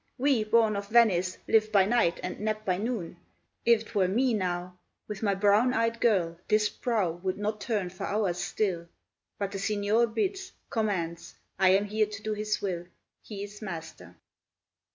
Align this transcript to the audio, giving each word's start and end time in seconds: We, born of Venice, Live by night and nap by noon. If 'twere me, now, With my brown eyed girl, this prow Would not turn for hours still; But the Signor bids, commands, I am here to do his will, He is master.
We, 0.17 0.43
born 0.43 0.75
of 0.75 0.87
Venice, 0.87 1.37
Live 1.47 1.71
by 1.71 1.85
night 1.85 2.19
and 2.23 2.39
nap 2.39 2.65
by 2.65 2.77
noon. 2.79 3.17
If 3.65 3.85
'twere 3.85 4.07
me, 4.07 4.33
now, 4.33 4.79
With 5.07 5.21
my 5.21 5.35
brown 5.35 5.75
eyed 5.75 6.01
girl, 6.01 6.39
this 6.47 6.69
prow 6.69 7.11
Would 7.11 7.37
not 7.37 7.61
turn 7.61 7.91
for 7.91 8.07
hours 8.07 8.39
still; 8.39 8.87
But 9.37 9.51
the 9.51 9.59
Signor 9.59 10.07
bids, 10.07 10.53
commands, 10.71 11.35
I 11.59 11.69
am 11.75 11.85
here 11.85 12.07
to 12.07 12.23
do 12.23 12.33
his 12.33 12.59
will, 12.63 12.87
He 13.21 13.43
is 13.43 13.61
master. 13.61 14.15